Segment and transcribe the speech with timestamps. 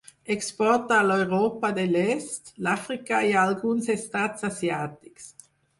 [0.35, 5.35] Exporta a l'Europa de l'Est, l'Àfrica i a alguns estats asiàtics.